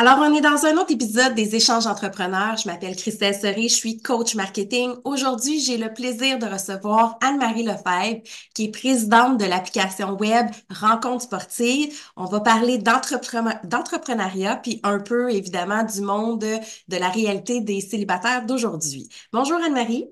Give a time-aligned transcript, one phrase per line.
[0.00, 2.56] Alors, on est dans un autre épisode des échanges entrepreneurs.
[2.56, 4.94] Je m'appelle Christelle Serré, je suis coach marketing.
[5.04, 8.22] Aujourd'hui, j'ai le plaisir de recevoir Anne-Marie Lefebvre,
[8.54, 11.94] qui est présidente de l'application web Rencontre sportive.
[12.16, 18.46] On va parler d'entrepreneuriat, puis un peu, évidemment, du monde de la réalité des célibataires
[18.46, 19.10] d'aujourd'hui.
[19.34, 20.08] Bonjour Anne-Marie.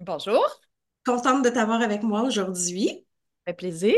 [0.00, 0.44] Bonjour.
[1.06, 2.88] Contente de t'avoir avec moi aujourd'hui.
[3.46, 3.94] Ça fait plaisir.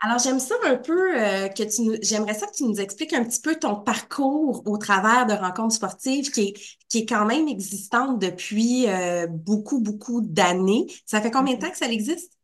[0.00, 3.14] Alors, j'aime ça un peu euh, que tu nous, j'aimerais ça que tu nous expliques
[3.14, 6.52] un petit peu ton parcours au travers de rencontres sportives qui est,
[6.88, 10.86] qui est quand même existante depuis euh, beaucoup, beaucoup d'années.
[11.06, 12.38] Ça fait combien de temps que ça existe?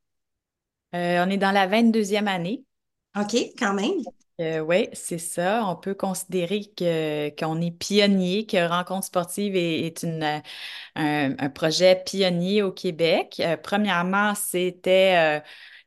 [0.94, 2.64] Euh, on est dans la 22e année.
[3.18, 4.64] OK, quand même.
[4.64, 5.66] oui, c'est ça.
[5.66, 10.42] On peut considérer que, qu'on est pionnier, que Rencontre sportive est, une,
[10.94, 13.42] un, un, projet pionnier au Québec.
[13.62, 15.42] premièrement, c'était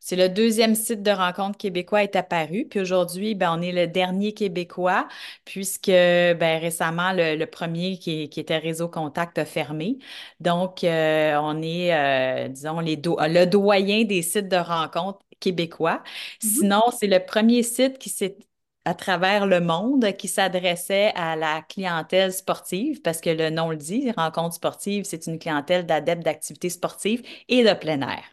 [0.05, 2.67] c'est le deuxième site de rencontre québécois est apparu.
[2.69, 5.07] Puis aujourd'hui, ben, on est le dernier québécois
[5.45, 9.99] puisque ben, récemment, le, premier qui, était Réseau Contact a fermé.
[10.41, 16.03] Donc, euh, on est, euh, disons, les le doyen des sites de rencontre québécois.
[16.41, 16.59] Mm-hmm.
[16.59, 18.37] Sinon, c'est le premier site qui s'est
[18.85, 23.77] à travers le monde qui s'adressait à la clientèle sportive, parce que le nom le
[23.77, 28.32] dit, rencontre sportive, c'est une clientèle d'adeptes d'activités sportives et de plein air.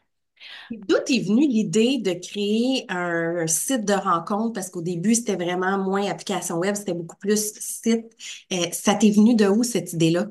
[0.70, 4.52] D'où est venue l'idée de créer un site de rencontre?
[4.54, 8.06] Parce qu'au début, c'était vraiment moins application web, c'était beaucoup plus site.
[8.52, 10.26] Euh, ça t'est venu de où cette idée-là?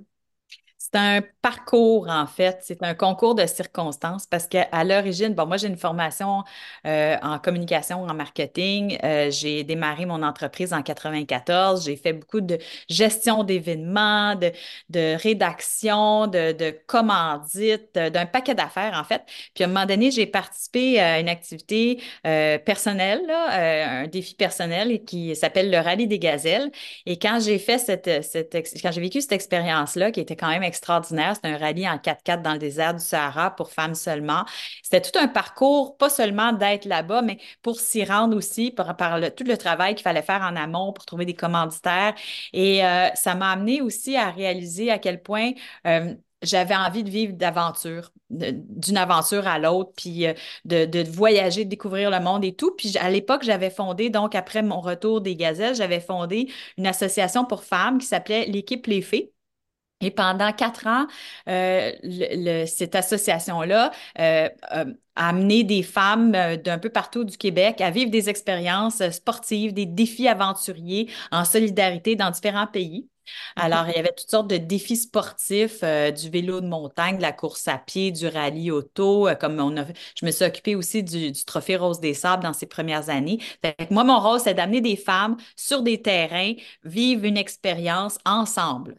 [0.91, 2.59] C'est un parcours, en fait.
[2.63, 6.43] C'est un concours de circonstances parce qu'à l'origine, bon, moi, j'ai une formation
[6.87, 8.97] euh, en communication, en marketing.
[9.03, 11.85] Euh, j'ai démarré mon entreprise en 94.
[11.85, 12.57] J'ai fait beaucoup de
[12.89, 14.51] gestion d'événements, de,
[14.89, 19.21] de rédaction, de, de commandite, d'un paquet d'affaires, en fait.
[19.53, 25.03] Puis à un moment donné, j'ai participé à une activité euh, personnelle, un défi personnel
[25.05, 26.71] qui s'appelle le Rallye des Gazelles.
[27.05, 30.63] Et quand j'ai fait cette, cette quand j'ai vécu cette expérience-là, qui était quand même
[30.79, 31.35] extraordinaire.
[31.35, 34.45] C'était un rallye en 4x4 dans le désert du Sahara pour femmes seulement.
[34.83, 39.19] C'était tout un parcours, pas seulement d'être là-bas, mais pour s'y rendre aussi, par, par
[39.35, 42.15] tout le travail qu'il fallait faire en amont pour trouver des commanditaires.
[42.53, 45.51] Et euh, ça m'a amené aussi à réaliser à quel point
[45.87, 50.33] euh, j'avais envie de vivre d'aventure, d'une aventure à l'autre, puis euh,
[50.65, 52.71] de, de, voyager, de découvrir le monde et tout.
[52.77, 57.45] Puis à l'époque, j'avais fondé, donc après mon retour des gazelles, j'avais fondé une association
[57.45, 59.33] pour femmes qui s'appelait l'équipe Les Fées.
[60.01, 61.07] Et pendant quatre ans,
[61.49, 61.91] euh,
[62.67, 64.85] cette association-là euh, a
[65.17, 69.85] amené des femmes euh, d'un peu partout du Québec à vivre des expériences sportives, des
[69.85, 73.09] défis aventuriers en solidarité dans différents pays.
[73.55, 77.21] Alors, il y avait toutes sortes de défis sportifs, euh, du vélo de montagne, de
[77.21, 79.85] la course à pied, du rallye auto, euh, comme on a,
[80.15, 83.39] je me suis occupée aussi du, Trophée Rose des Sables dans ces premières années.
[83.89, 86.53] moi, mon rôle, c'est d'amener des femmes sur des terrains,
[86.83, 88.95] vivre une expérience ensemble.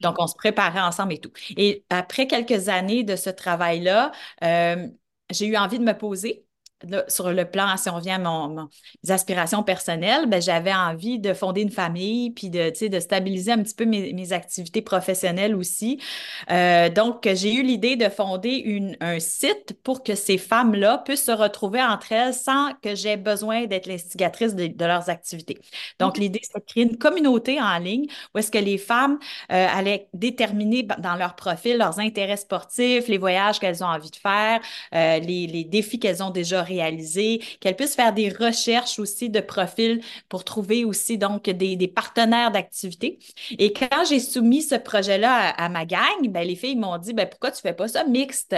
[0.00, 1.32] Donc, on se préparait ensemble et tout.
[1.56, 4.12] Et après quelques années de ce travail-là,
[4.44, 4.86] euh,
[5.30, 6.46] j'ai eu envie de me poser
[7.08, 8.68] sur le plan, si on revient à mon,
[9.04, 13.62] mes aspirations personnelles, ben, j'avais envie de fonder une famille, puis de, de stabiliser un
[13.62, 16.00] petit peu mes, mes activités professionnelles aussi.
[16.50, 21.24] Euh, donc, j'ai eu l'idée de fonder une, un site pour que ces femmes-là puissent
[21.24, 25.58] se retrouver entre elles sans que j'aie besoin d'être l'instigatrice de, de, leurs activités.
[25.98, 29.18] Donc, l'idée, c'est de créer une communauté en ligne où est-ce que les femmes
[29.50, 34.16] euh, allaient déterminer dans leur profil leurs intérêts sportifs, les voyages qu'elles ont envie de
[34.16, 34.60] faire,
[34.94, 39.40] euh, les, les défis qu'elles ont déjà réaliser, qu'elle puisse faire des recherches aussi de
[39.40, 43.18] profils pour trouver aussi donc des, des partenaires d'activité.
[43.58, 47.28] Et quand j'ai soumis ce projet-là à, ma gang, ben, les filles m'ont dit ben,
[47.28, 48.56] pourquoi tu fais pas ça mixte?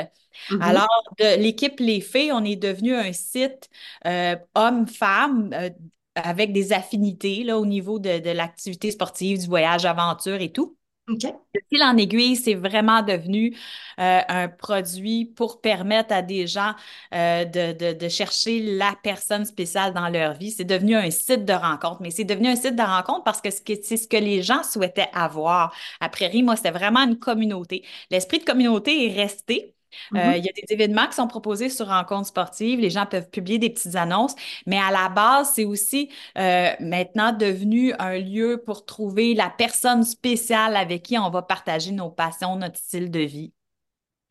[0.50, 0.62] Mm-hmm.
[0.62, 3.68] Alors, de l'équipe Les Filles, on est devenu un site
[4.06, 5.70] euh, hommes-femmes euh,
[6.14, 10.76] avec des affinités là, au niveau de, de l'activité sportive, du voyage aventure et tout.
[11.06, 13.54] Le fil en aiguille, c'est vraiment devenu
[14.00, 16.74] euh, un produit pour permettre à des gens
[17.14, 20.50] euh, de, chercher la personne spéciale dans leur vie.
[20.50, 23.50] C'est devenu un site de rencontre, mais c'est devenu un site de rencontre parce que
[23.50, 25.74] c'est ce que les gens souhaitaient avoir.
[26.00, 27.84] Après moi, c'était vraiment une communauté.
[28.10, 29.74] L'esprit de communauté est resté.
[30.14, 30.38] Euh, mm-hmm.
[30.38, 32.80] il y a des événements qui sont proposés sur Rencontres sportives.
[32.80, 34.34] Les gens peuvent publier des petites annonces,
[34.66, 40.04] mais à la base, c'est aussi euh, maintenant devenu un lieu pour trouver la personne
[40.04, 43.52] spéciale avec qui on va partager nos passions, notre style de vie.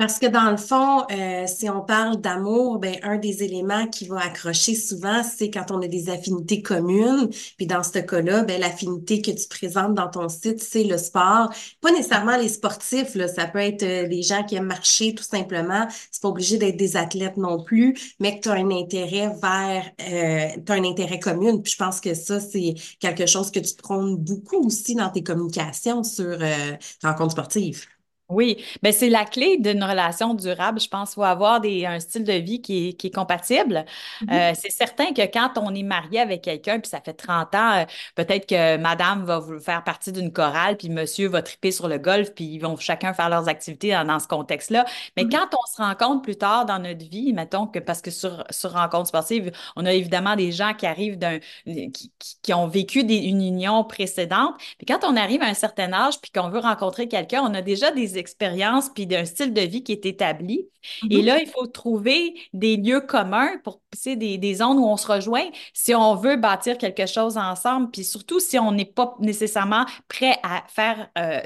[0.03, 4.05] Parce que dans le fond, euh, si on parle d'amour, ben un des éléments qui
[4.05, 7.29] va accrocher souvent, c'est quand on a des affinités communes.
[7.55, 11.53] Puis dans ce cas-là, ben l'affinité que tu présentes dans ton site, c'est le sport.
[11.79, 15.23] Pas nécessairement les sportifs, là, ça peut être euh, les gens qui aiment marcher tout
[15.23, 15.87] simplement.
[16.11, 19.89] C'est pas obligé d'être des athlètes non plus, mais que tu as un intérêt vers,
[20.01, 21.59] euh, as un intérêt commun.
[21.59, 25.23] Puis je pense que ça, c'est quelque chose que tu prônes beaucoup aussi dans tes
[25.23, 27.85] communications sur euh, rencontres sportives.
[28.29, 30.79] Oui, ben c'est la clé d'une relation durable.
[30.79, 33.85] Je pense qu'il faut avoir des, un style de vie qui est, qui est compatible.
[34.21, 34.29] Mhm.
[34.31, 37.73] Euh, c'est certain que quand on est marié avec quelqu'un, puis ça fait 30 ans,
[37.81, 37.85] euh,
[38.15, 41.97] peut-être que madame va vous faire partie d'une chorale, puis monsieur va triper sur le
[41.99, 44.85] golf, puis ils vont chacun faire leurs activités dans, dans ce contexte-là.
[45.17, 45.29] Mais Mhm.
[45.29, 48.71] quand on se rencontre plus tard dans notre vie, mettons que parce que sur, sur
[48.71, 53.03] rencontre sportive, on a évidemment des gens qui arrivent d'un, qui, qui- qui ont vécu
[53.03, 54.55] des- une union précédente.
[54.77, 57.61] Puis quand on arrive à un certain âge, puis qu'on veut rencontrer quelqu'un, on a
[57.61, 60.69] déjà des expériences puis d'un style de vie qui est établi.
[61.09, 61.23] Et Mhm.
[61.23, 63.81] là, il faut trouver des lieux communs pour,
[64.15, 67.91] des, des zones où on se rejoint si on veut bâtir quelque chose ensemble.
[67.91, 71.39] Puis surtout si on n'est pas nécessairement prêt à faire, euh,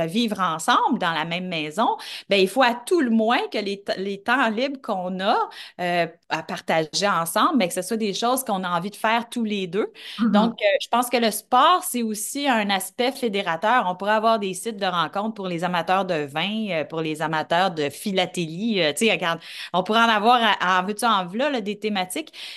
[0.00, 1.96] à vivre ensemble dans la même maison,
[2.28, 5.36] ben il faut à tout le moins que les, les temps libres qu'on a
[5.80, 9.28] euh, à partager ensemble, ben, que ce soit des choses qu'on a envie de faire
[9.28, 9.92] tous les deux.
[10.32, 10.56] Donc, Mhm.
[10.62, 13.84] euh, je pense que le sport, c'est aussi un aspect fédérateur.
[13.88, 17.70] On pourrait avoir des sites de rencontres pour les amateurs de vin, pour les amateurs
[17.70, 18.80] de philatélie.
[18.96, 19.40] tu sais, regarde,
[19.72, 21.93] on pourrait en avoir en veux-tu en v'là, là, des thématiques.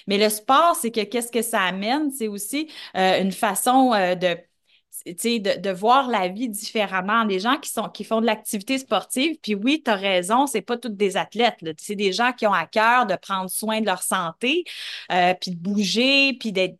[0.07, 2.11] Mais le sport, c'est que qu'est-ce que ça amène?
[2.11, 4.37] C'est aussi euh, une façon euh, de
[5.05, 7.23] de, voir la vie différemment.
[7.23, 10.61] Les gens qui sont qui font de l'activité sportive, puis oui, tu as raison, c'est
[10.61, 11.57] pas toutes des athlètes.
[11.77, 14.63] C'est des gens qui ont à cœur de prendre soin de leur santé,
[15.11, 16.77] euh, puis de bouger, puis d'être,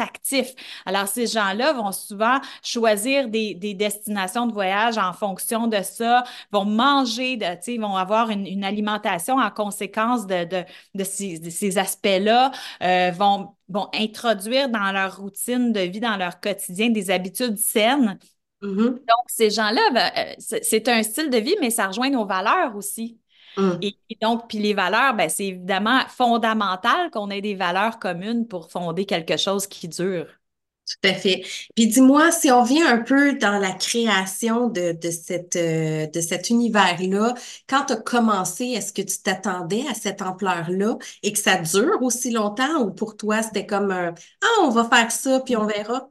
[0.00, 0.54] actifs.
[0.86, 6.24] Alors, ces gens-là vont souvent choisir des, des destinations de voyage en fonction de ça,
[6.52, 7.38] vont manger,
[7.78, 10.64] vont avoir une, alimentation en conséquence de
[11.04, 12.50] ces aspects-là,
[12.82, 18.18] euh, vont vont introduire dans leur routine de vie, dans leur quotidien, des habitudes saines.
[18.62, 18.76] Mhm.
[18.86, 22.76] Donc, ces gens-là, ben, euh, c'est un style de vie, mais ça rejoint nos valeurs
[22.76, 23.18] aussi.
[23.56, 23.78] Mhm.
[23.82, 28.46] Et, et donc, puis les valeurs, ben, c'est évidemment fondamental qu'on ait des valeurs communes
[28.46, 30.26] pour fonder quelque chose qui dure.
[31.02, 31.44] Tout à fait.
[31.76, 36.20] Puis dis-moi, si on vient un peu dans la création de, de cette, euh, de
[36.20, 37.34] cet univers-là,
[37.68, 42.02] quand tu as commencé, est-ce que tu t'attendais à cette ampleur-là et que ça dure
[42.02, 45.66] aussi longtemps ou pour toi, c'était comme un, Ah, on va faire ça, puis on
[45.66, 46.10] verra?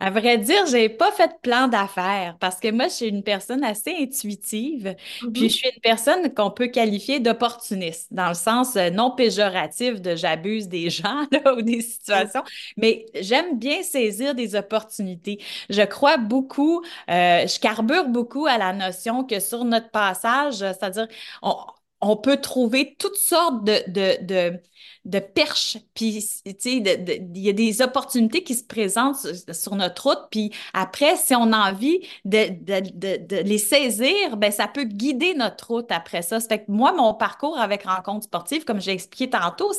[0.00, 3.22] À vrai dire, j'ai pas fait de plan d'affaires parce que moi, je suis une
[3.22, 4.96] personne assez intuitive,
[5.32, 5.56] puis je Mhm.
[5.56, 10.68] suis une personne qu'on peut qualifier d'opportuniste, dans le sens euh, non péjoratif de j'abuse
[10.68, 12.42] des gens là, ou des situations,
[12.76, 15.38] mais j'aime bien saisir des opportunités.
[15.70, 21.06] Je crois beaucoup, euh, je carbure beaucoup à la notion que sur notre passage, c'est-à-dire
[21.42, 21.54] on,
[22.00, 24.60] on peut trouver toutes sortes de, de, de
[25.04, 29.16] de perches, puis il y a des opportunités qui se présentent
[29.52, 34.36] sur, notre route, puis après, si on a envie de, de, de, de les saisir,
[34.36, 36.40] ben ça peut guider notre route après ça.
[36.40, 39.72] Que moi, mon parcours avec Rencontre sportive, comme j'ai expliqué tantôt,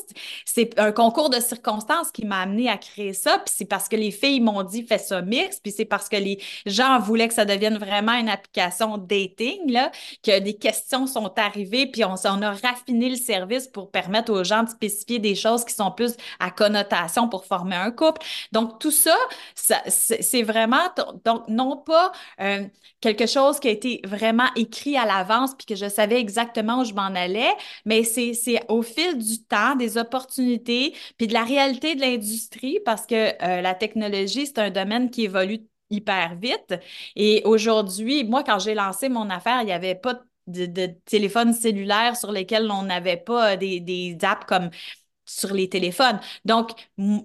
[0.46, 3.96] c'est un concours de circonstances qui m'a amené à créer ça, puis c'est parce que
[3.96, 7.34] les filles m'ont dit fais ça mix, puis c'est parce que les gens voulaient que
[7.34, 9.92] ça devienne vraiment une application dating, là,
[10.24, 14.44] que des questions sont arrivées, puis on, on a raffiné le service pour permettre aux
[14.44, 14.70] gens de
[15.19, 18.22] des choses qui sont plus à connotation pour former un couple.
[18.51, 19.16] Donc, tout ça,
[19.56, 20.90] c'est vraiment,
[21.25, 22.12] donc, non pas
[22.42, 22.66] euh,
[23.01, 26.86] quelque chose qui a été vraiment écrit à l'avance, puis que je savais exactement où
[26.86, 27.51] je m'en allais,
[27.86, 28.34] mais c'est
[28.69, 33.62] au fil du temps, des opportunités, puis de la réalité de l'industrie, parce que euh,
[33.62, 35.60] la technologie, c'est un domaine qui évolue
[35.90, 36.76] hyper vite.
[37.16, 41.54] Et aujourd'hui, moi, quand j'ai lancé mon affaire, il n'y avait pas de, de téléphone
[41.54, 44.69] cellulaire sur lesquels on n'avait pas des, des apps comme
[45.26, 46.19] sur les téléphones.
[46.45, 46.71] Donc,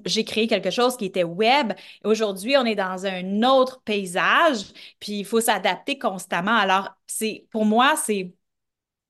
[0.06, 1.72] j'ai créé quelque chose qui était web.
[2.04, 4.62] Aujourd'hui, on est dans un autre paysage,
[5.00, 6.54] puis il faut s'adapter constamment.
[6.56, 8.32] Alors, c'est pour moi, c'est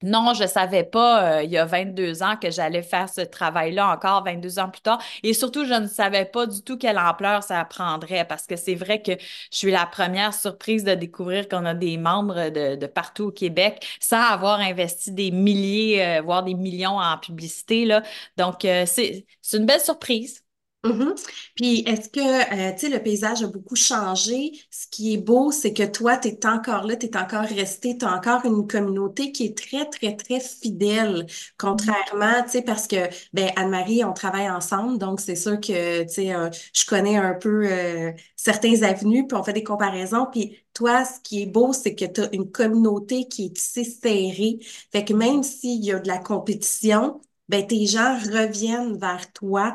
[0.02, 3.88] non, je savais pas euh, il y a 22 ans que j'allais faire ce travail-là
[3.92, 5.02] encore 22 ans plus tard.
[5.24, 8.76] Et surtout, je ne savais pas du tout quelle ampleur ça prendrait parce que c'est
[8.76, 12.86] vrai que je suis la première surprise de découvrir qu'on a des membres de, de
[12.86, 18.02] partout au Québec sans avoir investi des milliers, euh, voire des millions en publicité, là.
[18.36, 20.44] Donc, euh, c'est une belle surprise.
[20.84, 21.14] Mhm.
[21.56, 24.52] Puis, est-ce que, euh, tu sais, le paysage a beaucoup changé?
[24.70, 27.98] Ce qui est beau, c'est que toi, tu es encore là, tu es encore resté,
[27.98, 31.26] tu as encore une communauté qui est très, très, très fidèle,
[31.58, 32.96] contrairement, tu sais, parce que,
[33.32, 37.34] ben, Anne-Marie, on travaille ensemble, donc c'est sûr que, tu sais, euh, je connais un
[37.34, 41.72] peu euh, certains avenues, puis on fait des comparaisons, puis toi, ce qui est beau,
[41.72, 44.60] c'est que tu as une communauté qui est si serrée,
[44.92, 49.74] fait que même s'il y a de la compétition, ben, tes gens reviennent vers toi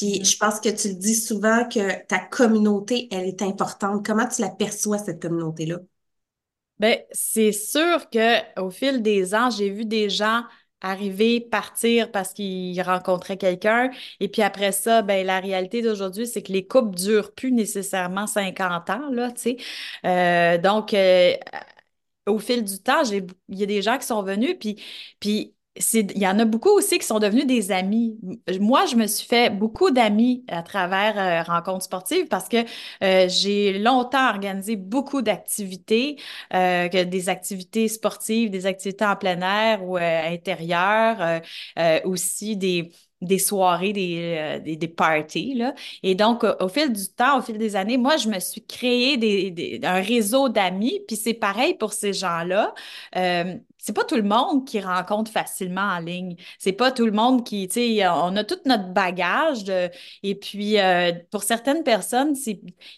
[0.00, 0.24] puis Mhm.
[0.24, 4.04] je pense que tu le dis souvent que ta communauté, elle est importante.
[4.06, 5.78] Comment tu la perçois, cette communauté-là?
[6.78, 10.44] Ben, c'est sûr que au fil des ans, j'ai vu des gens
[10.82, 13.90] arriver, partir parce qu'ils rencontraient quelqu'un.
[14.18, 18.26] Et puis après ça, ben, la réalité d'aujourd'hui, c'est que les couples durent plus nécessairement
[18.26, 19.56] 50 ans, là, tu sais.
[20.06, 21.34] Euh, donc, euh,
[22.26, 24.82] au fil du temps, il y a des gens qui sont venus, puis,
[25.20, 25.54] puis
[25.94, 28.18] il y en a beaucoup aussi qui sont devenus des amis.
[28.60, 32.58] Moi, je me suis fait beaucoup d'amis à travers euh, Rencontres sportives parce que
[33.02, 36.16] euh, j'ai longtemps organisé beaucoup d'activités,
[36.54, 41.40] euh, des activités sportives, des activités en plein air ou intérieures,
[42.04, 45.62] aussi des soirées, des, parties.
[46.02, 49.16] Et donc, au, fil du temps, au fil des années, moi, je me suis créé
[49.16, 52.74] des, des- un réseau d'amis, puis c'est pareil pour ces gens-là.
[53.80, 56.36] C'est pas tout le monde qui rencontre facilement en ligne.
[56.58, 59.64] C'est pas tout le monde qui, tu sais, on a tout notre bagage
[60.22, 62.34] et puis euh, pour certaines personnes,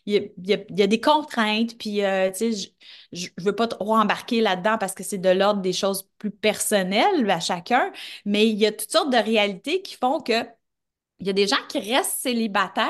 [0.07, 2.73] il y a, des contraintes, puis euh, tu sais,
[3.12, 6.31] je, je veux pas trop embarquer là-dedans parce que c'est de l'ordre des choses plus
[6.31, 7.93] personnelles à chacun,
[8.25, 10.45] mais il y a toutes sortes de réalités qui font que
[11.21, 12.89] il y a des gens qui restent célibataires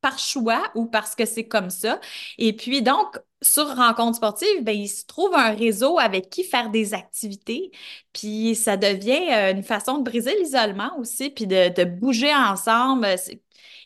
[0.00, 2.00] par choix ou parce que c'est comme ça.
[2.38, 6.70] Et puis donc, sur Rencontre sportive, ben, il se trouve un réseau avec qui faire
[6.70, 7.70] des activités.
[8.12, 13.06] Puis ça devient euh, une façon de briser l'isolement aussi, puis de, de bouger ensemble.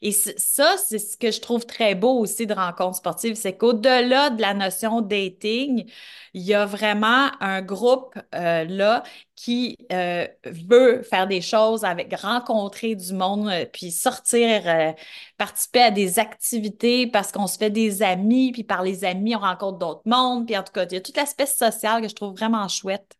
[0.02, 4.30] Et ça, c'est ce que je trouve très beau aussi de Rencontre sportive, c'est qu'au-delà
[4.30, 5.90] de la notion dating,
[6.34, 9.02] il y a vraiment un groupe euh, là
[9.34, 14.62] qui euh, veut faire des choses avec rencontrer du monde, euh, puis sortir,
[15.36, 19.40] participer à des activités parce qu'on se fait des amis, puis par les amis, on
[19.40, 22.14] rencontre d'autres mondes, puis en tout cas, il y a tout l'aspect social que je
[22.14, 23.17] trouve vraiment chouette.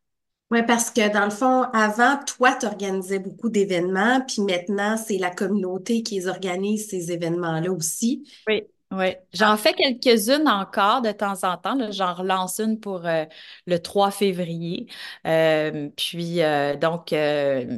[0.51, 5.19] Oui, parce que dans le fond, avant, toi, tu organisais beaucoup d'événements, puis maintenant, c'est
[5.19, 8.25] la communauté qui organise ces événements-là aussi.
[8.49, 8.63] Oui.
[8.91, 11.77] Oui, j'en fais quelques-unes encore de temps en temps.
[11.93, 13.27] J'en relance une pour euh,
[13.67, 14.87] le 3 février.
[15.27, 17.11] Euh, puis, euh, donc,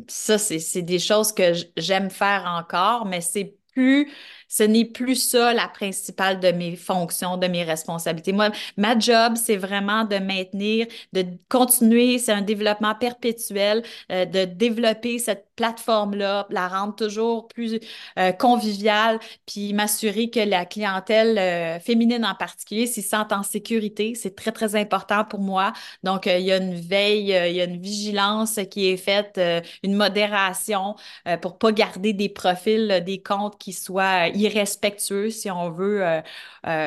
[0.07, 4.09] ça, c'est, des choses que j'aime faire encore, mais c'est plus,
[4.51, 8.33] ce n'est plus ça la principale de mes fonctions, de mes responsabilités.
[8.33, 14.45] Moi, ma job, c'est vraiment de maintenir, de continuer, c'est un développement perpétuel, euh, de
[14.45, 17.79] développer cette plateforme-là, la rendre toujours plus
[18.19, 24.15] euh, conviviale puis m'assurer que la clientèle euh, féminine en particulier s'y sente en sécurité.
[24.15, 25.75] C'est très, très important pour moi.
[26.03, 29.39] Donc, euh, il y a une veille, il y a une vigilance qui est faite,
[29.83, 30.95] une modération
[31.43, 36.03] pour pas garder des profils, des comptes qui soient irrespectueux, si on veut.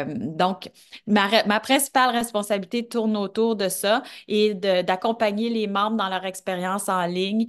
[0.08, 0.70] Donc,
[1.08, 6.90] ma, ma principale responsabilité tourne autour de ça et d'accompagner les membres dans leur expérience
[6.90, 7.48] en ligne,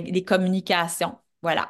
[0.00, 1.16] les, les communications.
[1.42, 1.68] Voilà.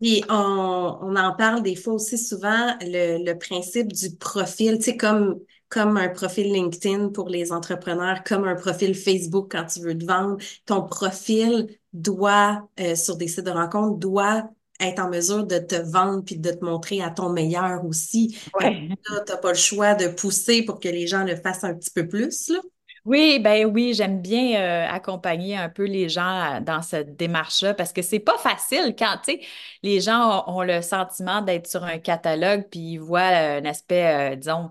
[0.00, 4.84] Puis on, on en parle des fois aussi souvent, le, le principe du profil, tu
[4.84, 9.80] sais, comme, comme un profil LinkedIn pour les entrepreneurs, comme un profil Facebook quand tu
[9.80, 10.36] veux te vendre.
[10.66, 15.76] Ton profil doit, euh, sur des sites de rencontres, doit être en mesure de te
[15.76, 18.36] vendre puis de te montrer à ton meilleur aussi.
[18.60, 18.88] Ouais.
[19.08, 21.90] là, t'as pas le choix de pousser pour que les gens le fassent un petit
[21.90, 22.58] peu plus, là.
[23.04, 27.92] Oui, ben oui, j'aime bien euh, accompagner un peu les gens dans cette démarche-là parce
[27.92, 29.40] que c'est pas facile quand, tu sais,
[29.82, 34.32] les gens ont, le sentiment d'être sur un catalogue puis ils voient euh, un aspect,
[34.32, 34.70] euh, disons,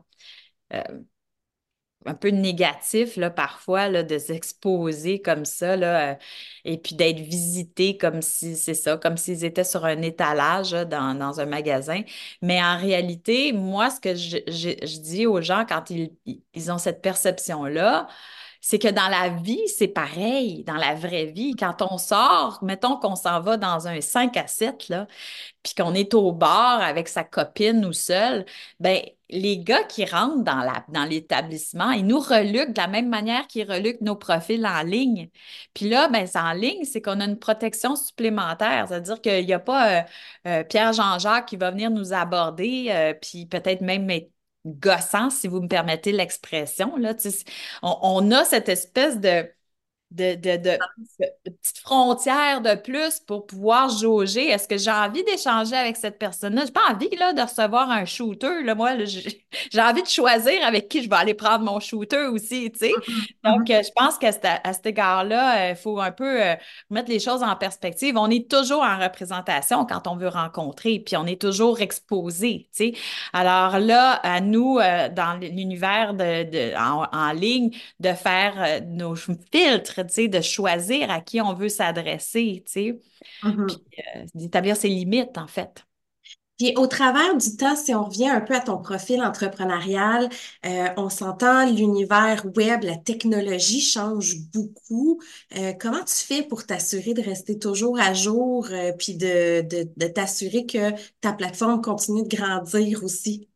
[2.05, 6.15] un peu négatif parfois de s'exposer comme ça euh,
[6.65, 11.39] et puis d'être visité comme si c'est ça, comme s'ils étaient sur un étalage dans,
[11.39, 12.01] un magasin.
[12.41, 17.01] Mais en réalité, moi, ce que je, je, dis aux gens quand ils, ont cette
[17.01, 18.07] perception-là,
[18.61, 21.53] c'est que dans la vie, c'est pareil, dans la vraie vie.
[21.55, 25.07] Quand on sort, mettons qu'on s'en va dans un 5 à 7, là,
[25.63, 28.45] puis qu'on est au bar avec sa copine ou seul,
[28.79, 29.01] ben
[29.33, 34.01] les gars qui rentrent dans l'établissement, ils nous reluquent de la même manière qu'ils reluquent
[34.01, 35.29] nos profils en ligne.
[35.73, 39.53] Puis là, ben c'est en ligne, c'est qu'on a une protection supplémentaire, c'est-à-dire qu'il n'y
[39.53, 40.03] a pas euh,
[40.47, 44.31] euh, Pierre Jean-Jacques qui va venir nous aborder, euh, puis peut-être même être
[44.65, 47.13] gossant, si vous me permettez l'expression, là.
[47.81, 49.49] On a cette espèce de
[50.13, 50.79] de, de, de,
[51.19, 54.47] de petites frontières de plus pour pouvoir jauger.
[54.49, 56.65] Est-ce que j'ai envie d'échanger avec cette personne-là?
[56.65, 58.63] J'ai pas envie là, de recevoir un shooter.
[58.63, 62.71] Là, moi, j'ai envie de choisir avec qui je vais aller prendre mon shooter aussi,
[62.71, 62.93] tu sais.
[63.07, 66.41] Mhm, Donc, mhm, euh, je pense qu'à cet, à cet égard-là, il faut un peu
[66.43, 66.55] euh,
[66.89, 68.17] mettre les choses en perspective.
[68.17, 72.91] On est toujours en représentation quand on veut rencontrer, puis on est toujours exposé, tu
[72.91, 72.93] sais.
[73.33, 78.79] Alors là, à nous, euh, dans l'univers de, de- en, en ligne, de faire euh,
[78.85, 82.99] nos filtres, de choisir à qui on veut s'adresser, tu sais,
[83.41, 83.67] puis mhm.
[83.69, 85.85] euh, d'établir ses limites, en fait.
[86.59, 90.29] Puis au travers du temps, si on revient un peu à ton profil entrepreneurial,
[90.65, 95.19] euh, on s'entend, l'univers web, la technologie change beaucoup.
[95.57, 99.89] Euh, comment tu fais pour t'assurer de rester toujours à jour, euh, puis de, de,
[99.97, 100.91] de t'assurer que
[101.21, 103.49] ta plateforme continue de grandir aussi?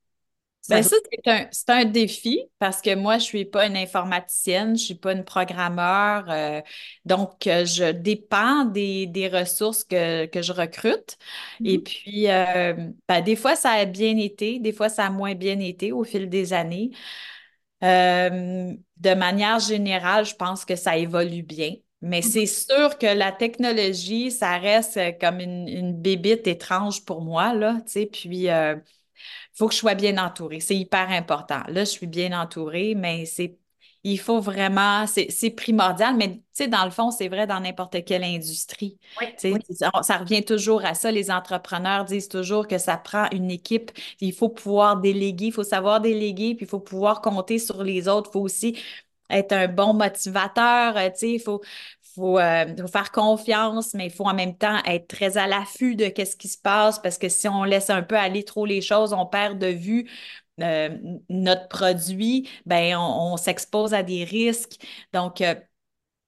[0.69, 4.75] Ça Ben ça, c'est un, un défi parce que moi, je suis pas une informaticienne,
[4.77, 6.29] je suis pas une programmeur.
[6.29, 6.61] euh,
[7.05, 11.17] donc, euh, je dépends des, des ressources que, que je recrute.
[11.63, 12.73] Et Mhm, puis, euh,
[13.07, 16.03] ben, des fois, ça a bien été, des fois, ça a moins bien été au
[16.03, 16.91] fil des années.
[17.83, 21.73] Euh, de manière générale, je pense que ça évolue bien.
[22.01, 27.53] Mais c'est sûr que la technologie, ça reste comme une, une bébite étrange pour moi,
[27.53, 28.05] là, tu sais.
[28.07, 28.75] Puis, euh,
[29.53, 30.59] faut que je sois bien entourée.
[30.59, 31.61] C'est hyper important.
[31.67, 33.57] Là, je suis bien entourée, mais c'est,
[34.03, 36.15] il faut vraiment, c'est, primordial.
[36.17, 38.97] Mais tu sais, dans le fond, c'est vrai dans n'importe quelle industrie.
[39.19, 39.27] Oui,
[39.71, 41.11] ça, ça revient toujours à ça.
[41.11, 43.91] Les entrepreneurs disent toujours que ça prend une équipe.
[44.21, 48.07] Il faut pouvoir déléguer, il faut savoir déléguer, puis il faut pouvoir compter sur les
[48.07, 48.29] autres.
[48.31, 48.77] Il faut aussi
[49.29, 50.97] être un bon motivateur.
[50.97, 51.61] euh, tu sais, il faut,
[52.17, 55.95] faut, euh, faut faire confiance, mais il faut en même temps être très à l'affût
[55.95, 58.81] de qu'est-ce qui se passe parce que si on laisse un peu aller trop les
[58.81, 60.09] choses, on perd de vue
[60.61, 60.89] euh,
[61.29, 64.77] notre produit, ben on, s'expose à des risques.
[65.13, 65.55] Donc, euh,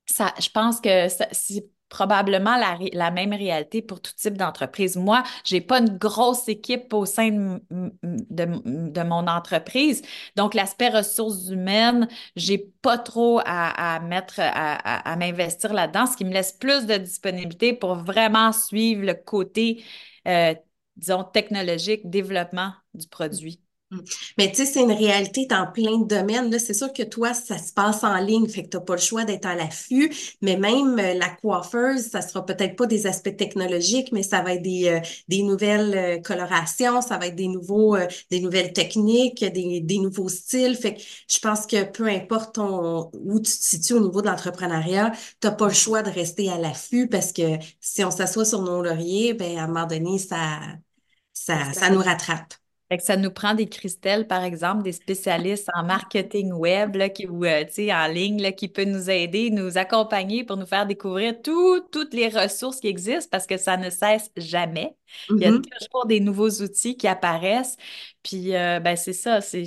[0.06, 4.96] ça, je pense que c'est probablement la, la même réalité pour tout type d'entreprise.
[4.96, 7.62] Moi, j'ai pas une grosse équipe au sein de,
[8.02, 10.02] de, de mon entreprise.
[10.36, 16.06] Donc, l'aspect ressources humaines, j'ai pas trop à, à mettre, à, à- à m'investir là-dedans,
[16.06, 19.84] ce qui me laisse plus de disponibilité pour vraiment suivre le côté,
[20.28, 20.54] euh,
[20.96, 23.62] disons, technologique, développement du produit.
[23.92, 24.00] Mm.
[24.38, 26.52] Mais tu sais, c'est une réalité dans plein de domaines.
[26.52, 29.02] Là, c'est sûr que toi, ça se passe en ligne, fait que t'as pas le
[29.02, 30.14] choix d'être à l'affût.
[30.42, 34.54] Mais même euh, la coiffeuse, ça sera peut-être pas des aspects technologiques, mais ça va
[34.54, 38.74] être des, euh, des nouvelles euh, colorations, ça va être des nouveaux, euh, des nouvelles
[38.74, 40.76] techniques, des, des nouveaux styles.
[40.76, 44.28] Fait que je pense que peu importe ton, où tu te situes au niveau de
[44.28, 48.62] l'entrepreneuriat, t'as pas le choix de rester à l'affût parce que si on s'assoit sur
[48.62, 50.60] nos lauriers, ben à un moment donné, ça,
[51.34, 52.54] ça, ça nous rattrape.
[52.90, 57.10] Fait que ça nous prend des Christelles, par exemple, des spécialistes en marketing web là,
[57.10, 60.88] qui, ou euh, en ligne là, qui peut nous aider, nous accompagner pour nous faire
[60.88, 64.96] découvrir tout- toutes les ressources qui existent parce que ça ne cesse jamais.
[65.40, 67.78] Il y a Mhm, toujours des nouveaux outils qui apparaissent.
[68.24, 69.42] Puis, euh, ben, c'est ça.
[69.42, 69.64] C'est,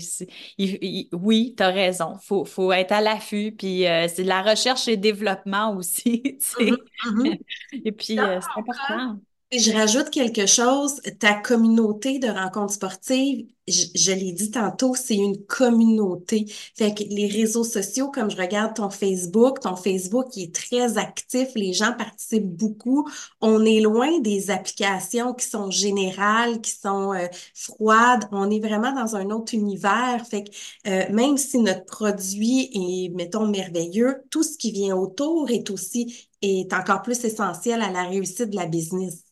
[0.58, 2.16] il- il- oui, tu as raison.
[2.18, 3.52] Faut, faut être à l'affût.
[3.52, 6.84] Puis, euh, c'est de la recherche et développement aussi, mhm, sais.
[7.04, 7.44] mhm.
[7.84, 9.20] Et puis, c'est important.
[9.54, 15.14] Je rajoute quelque chose, ta communauté de rencontres sportives, je, je l'ai dit tantôt, c'est
[15.14, 16.46] une communauté.
[16.74, 20.96] Fait que les réseaux sociaux, comme je regarde ton Facebook, ton Facebook il est très
[20.96, 23.06] actif, les gens participent beaucoup.
[23.42, 28.26] On est loin des applications qui sont générales, qui sont euh, froides.
[28.32, 30.26] On est vraiment dans un autre univers.
[30.28, 30.50] Fait que
[30.88, 36.28] euh, même si notre produit est, mettons, merveilleux, tout ce qui vient autour est aussi
[36.40, 39.24] est encore plus essentiel à la réussite de la business.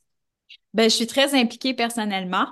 [0.75, 2.47] Ben, je suis très impliquée personnellement.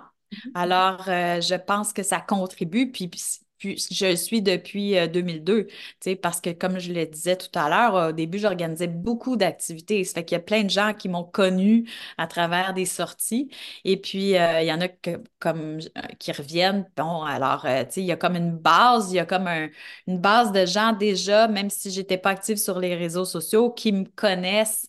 [0.54, 2.90] Alors, euh, je pense que ça contribue.
[2.90, 7.06] Puis, puis, je le suis depuis euh, 2002, tu sais, parce que comme je le
[7.06, 10.04] disais tout à l'heure, au début, j'organisais beaucoup d'activités.
[10.04, 13.50] Ça fait qu'il y a plein de gens qui m'ont connue à travers des sorties.
[13.84, 16.88] Et puis, euh, il y en a que, comme, euh, qui reviennent.
[16.96, 19.46] Bon, alors, euh, tu sais, il y a comme une base, il y a comme
[19.48, 19.68] un-
[20.06, 23.92] une base de gens déjà, même si j'étais pas active sur les réseaux sociaux, qui
[23.92, 24.88] me connaissent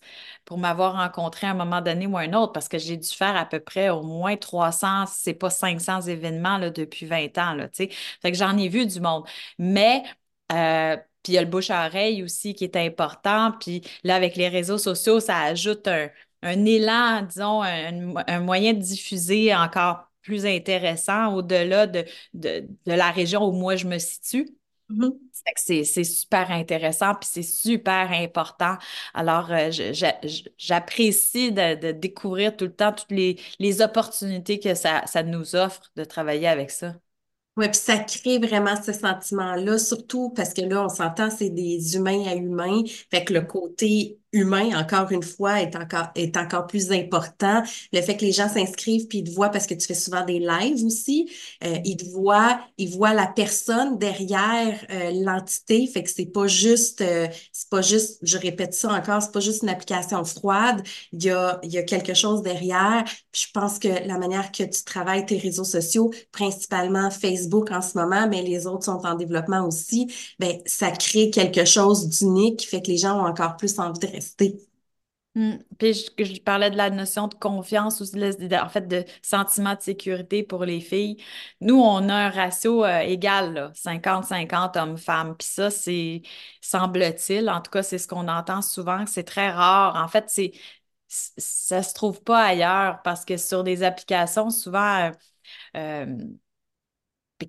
[0.50, 3.36] pour m'avoir rencontré à un moment donné ou un autre, parce que j'ai dû faire
[3.38, 7.54] à peu près au moins 300, si c'est pas 500 événements là, depuis 20 ans,
[7.54, 7.90] là, tu sais.
[8.22, 9.26] Fait que j'en ai vu du monde.
[9.60, 10.04] Mais,
[10.52, 13.52] euh, puis il y a le bouche à oreille aussi qui est important.
[13.60, 19.54] Puis là, avec les réseaux sociaux, ça ajoute un, élan, disons, un, moyen de diffuser
[19.56, 24.59] encore plus intéressant au-delà de, de, de la région où moi je me situe.
[24.90, 28.78] Que C'est super intéressant, puis c'est super important.
[29.14, 29.72] Alors, euh,
[30.58, 35.56] j'apprécie de, de découvrir tout le temps toutes les, les opportunités que ça, ça nous
[35.56, 36.96] offre de travailler avec ça.
[37.58, 41.96] Ouais, puis ça crée vraiment ce sentiment-là, surtout parce que là, on s'entend, c'est des
[41.96, 42.84] humains à humains.
[43.12, 47.64] Fait que le côté humain, encore une fois, est encore, est encore plus important.
[47.92, 50.26] Le fait que les gens s'inscrivent puis ils te voient parce que tu fais souvent
[50.26, 51.30] des lives aussi,
[51.64, 55.88] euh, ils te voient, ils voient la personne derrière euh, l'entité.
[55.88, 59.40] Fait que c'est pas juste, euh, c'est pas juste, je répète ça encore, c'est pas
[59.40, 60.82] juste une application froide.
[61.12, 63.04] Il y a, il y a quelque chose derrière.
[63.34, 67.98] Je pense que la manière que tu travailles tes réseaux sociaux, principalement Facebook en ce
[67.98, 72.68] moment, mais les autres sont en développement aussi, ben ça crée quelque chose d'unique qui
[72.68, 74.19] fait que les gens ont encore plus envie de
[75.36, 75.58] Hmm.
[75.78, 78.18] Puis je, parlais de la notion de confiance aussi,
[78.52, 81.18] en fait, de sentiment de sécurité pour les filles.
[81.62, 85.36] Nous, on a un ratio euh, égal, 50-50 hommes-femmes.
[85.38, 86.24] Puis ça, c'est,
[86.62, 89.96] semble-t-il, en tout cas, c'est ce qu'on entend souvent, que c'est très rare.
[90.04, 90.52] En fait, c'est,
[91.08, 95.12] ça se trouve pas ailleurs parce que sur des applications, souvent, euh,
[95.78, 96.06] euh,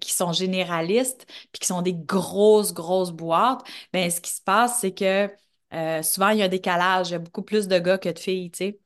[0.01, 4.81] qui sont généralistes, puis qui sont des grosses, grosses boîtes, ben ce qui se passe,
[4.81, 5.29] c'est que
[5.73, 7.11] euh, souvent, il y a un décalage.
[7.11, 8.81] Il y a beaucoup plus de gars que de filles, tu sais.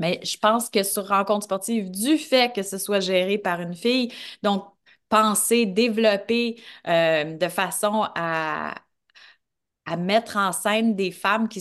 [0.00, 3.74] Mais je pense que sur rencontre sportive, du fait que ce soit géré par une
[3.74, 4.64] fille, donc
[5.08, 8.74] penser, développer euh, de façon à,
[9.86, 11.60] à mettre en scène des femmes qui,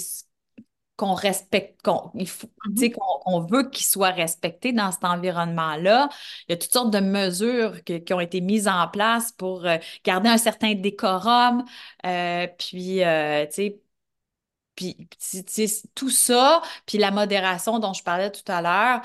[0.98, 2.94] qu'on respecte, qu'on il faut, mm-hmm.
[3.24, 6.10] qu'on veut qu'ils soient respectés dans cet environnement-là.
[6.48, 9.78] Il y a toutes sortes de mesures qui ont été mises en place pour euh,
[10.04, 11.64] garder un certain décorum,
[12.06, 13.82] euh, puis, euh, tu sais,
[14.78, 15.10] puis
[15.96, 19.02] tout ça, puis la modération dont je parlais tout à l'heure,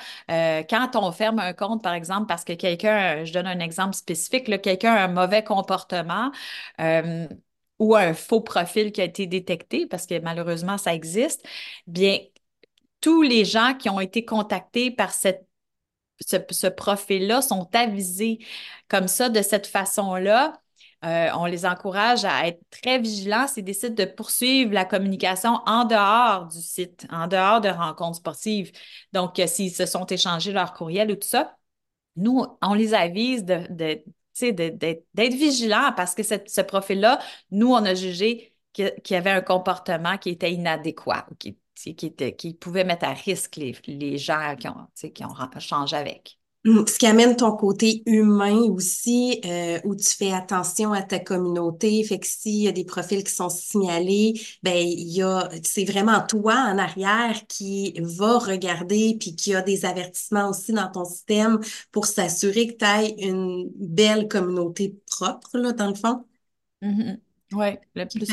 [0.69, 4.45] quand on ferme un compte, par exemple, parce que quelqu'un, je donne un exemple spécifique,
[4.63, 6.31] quelqu'un a un mauvais comportement,
[7.79, 11.45] ou un faux profil qui a été détecté, parce que malheureusement, ça existe,
[11.87, 12.19] bien,
[13.01, 15.29] tous les gens qui ont été contactés par ce,
[16.69, 18.39] profil-là sont avisés
[18.89, 20.62] comme ça, de cette façon-là.
[21.05, 25.85] Euh, on les encourage à être très vigilants s'ils décident de poursuivre la communication en
[25.85, 28.71] dehors du site, en dehors de rencontres sportives.
[29.12, 31.57] Donc, euh, s'ils se sont échangés leur courriel ou tout ça,
[32.17, 37.19] nous, on les avise de, d'être vigilant parce que ce profil-là,
[37.51, 42.85] nous, on a jugé qu'il y avait un comportement qui était inadéquat, qui, qui pouvait
[42.85, 46.38] mettre à risque les, les gens qui ont, qui ont changé avec.
[46.64, 51.18] Mm, ce qui amène ton côté humain aussi, euh, où tu fais attention à ta
[51.18, 52.05] communauté.
[52.05, 55.85] Fait que s'il y a des profils qui sont signalés, ben il y a, c'est
[55.85, 61.05] vraiment toi en arrière qui va regarder puis qui a des avertissements aussi dans ton
[61.05, 61.59] système
[61.90, 66.25] pour s'assurer que tu aies une belle communauté propre, là, dans le fond.
[66.81, 67.18] Mm-hmm.
[67.55, 68.27] Oui, le plus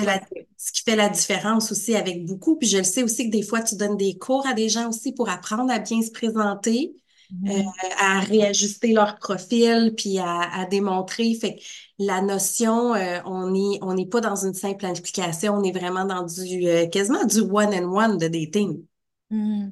[0.58, 2.58] ce qui fait la différence aussi avec beaucoup.
[2.58, 4.88] Puis je le sais aussi que des fois, tu donnes des cours à des gens
[4.88, 6.94] aussi pour apprendre à bien se présenter.
[7.32, 7.72] Euh, mm-hmm.
[8.00, 11.36] à réajuster leur profil puis à, démontrer.
[11.36, 11.62] Fait que
[12.00, 16.24] la notion, euh, on n'est on pas dans une simple implication, on est vraiment dans
[16.24, 18.84] du euh, quasiment du one-and-one de dating.
[19.32, 19.72] Mm-hmm.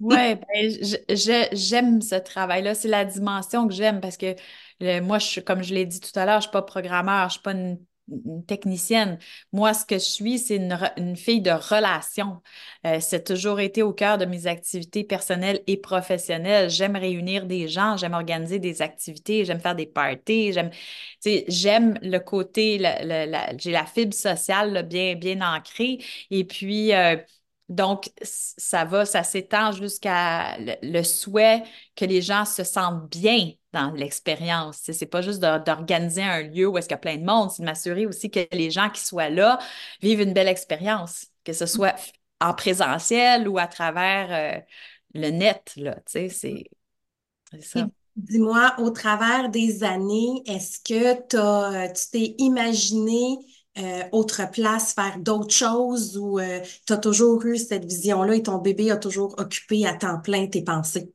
[0.00, 2.74] Oui, ben, j'aime ce travail-là.
[2.74, 4.36] C'est la dimension que j'aime parce que
[5.00, 7.24] moi, je, comme je l'ai dit tout à l'heure, je ne suis pas programmeur, je
[7.24, 9.18] ne suis pas une une technicienne.
[9.52, 12.42] Moi, ce que je suis, c'est une, fille de relation.
[12.86, 16.70] Euh, c'est toujours été au cœur de mes activités personnelles et professionnelles.
[16.70, 20.70] J'aime réunir des gens, j'aime organiser des activités, j'aime faire des parties, j'aime,
[21.48, 22.78] j'aime le côté,
[23.58, 25.98] j'ai la fibre sociale bien, bien ancrée.
[26.30, 27.16] Et puis, euh,
[27.68, 31.64] donc, ça va, ça s'étend jusqu'à le, souhait
[31.96, 34.80] que les gens se sentent bien dans l'expérience.
[34.84, 37.50] Ce n'est pas juste d'organiser un lieu où est-ce qu'il y a plein de monde,
[37.50, 39.58] c'est de m'assurer aussi que les gens qui soient là
[40.00, 41.94] vivent une belle expérience, que ce soit
[42.40, 44.60] en présentiel ou à travers euh,
[45.14, 45.74] le net.
[46.06, 46.28] C'est.
[48.16, 53.36] Dis-moi, au travers des années, est-ce que tu t'es imaginé
[53.78, 58.42] euh, autre place, faire d'autres choses ou euh, tu as toujours eu cette vision-là et
[58.42, 61.12] ton bébé a toujours occupé à temps plein tes pensées?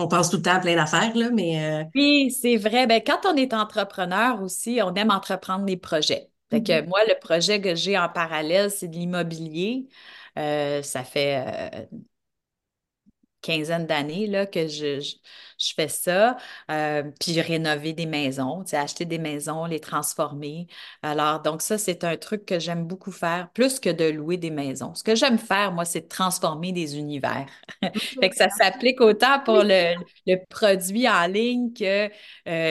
[0.00, 1.82] On pense tout le temps à plein d'affaires, là, mais...
[1.82, 2.86] Euh, oui, c'est vrai.
[2.86, 6.30] Ben, quand on est entrepreneur aussi, on aime entreprendre des projets.
[6.50, 6.88] Fait que mm-hmm.
[6.88, 9.88] moi, le projet que j'ai en parallèle, c'est de l'immobilier.
[10.36, 11.88] ça fait
[13.42, 16.36] quinzaine d'années là, que je, je, fais ça.
[16.70, 20.66] Euh, puis rénover des maisons, acheter des maisons, les transformer.
[21.02, 24.50] Alors, donc ça, c'est un truc que j'aime beaucoup faire, plus que de louer des
[24.50, 24.94] maisons.
[24.94, 27.46] Ce que j'aime faire, moi, c'est de transformer des univers.
[28.20, 29.94] fait que ça s'applique autant pour le,
[30.26, 32.10] le, produit en ligne que euh,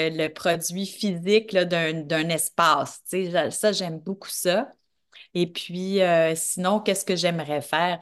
[0.09, 3.01] le produit physique d'un espace.
[3.51, 4.69] Ça, j'aime beaucoup ça.
[5.35, 7.99] Et puis, euh, sinon, qu'est-ce que j'aimerais faire?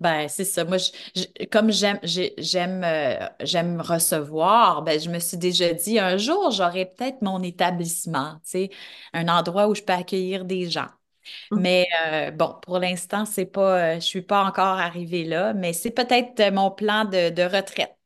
[0.00, 0.64] Ben, c'est ça.
[0.64, 5.72] Moi, je- je- comme j'aime, j'ai- j'aime, euh, j'aime recevoir, ben, je me suis déjà
[5.74, 8.70] dit, un jour, j'aurai peut-être mon établissement, tu sais,
[9.12, 10.88] un endroit où je peux accueillir des gens.
[11.54, 15.72] Mais euh, bon, pour l'instant, c'est pas, euh, je suis pas encore arrivée là, mais
[15.72, 17.96] c'est peut-être mon plan de, de retraite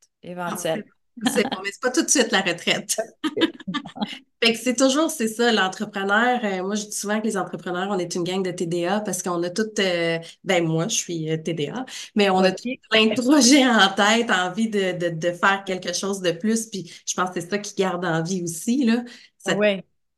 [0.47, 0.77] Ah, éventuel.
[0.77, 0.87] c'est
[1.27, 2.97] c'est bon, mais c'est pas tout de suite la retraite.
[4.45, 6.41] Fait que c'est toujours, c'est ça, l'entrepreneur.
[6.45, 9.23] euh, moi, je dis souvent que les entrepreneurs, on est une gang de TDA parce
[9.23, 12.81] qu'on a toutes, euh, ben moi, je suis euh, TDA, mais on a tout OK.
[12.91, 16.67] plein de projets en tête, envie de, de, de faire quelque chose de plus.
[16.67, 19.03] Puis je pense que c'est ça qui garde en vie aussi, là.
[19.39, 19.55] Ça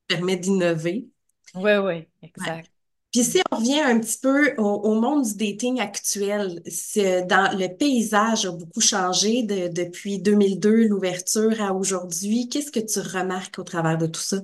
[0.09, 1.09] permet d'innover.
[1.55, 2.09] oui, oui,
[2.39, 2.57] Ouais.
[3.13, 6.61] Puis si on revient un petit peu au, au monde du dating actuel,
[7.29, 12.49] dans le paysage a beaucoup changé de- depuis 2002, l'ouverture à aujourd'hui.
[12.49, 14.39] Qu'est-ce que tu remarques au travers de tout ça?